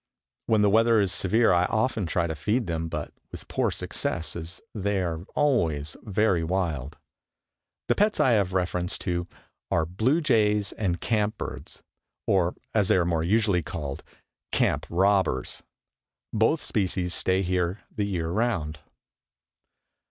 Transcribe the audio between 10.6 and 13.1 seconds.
and campbirds, or as they are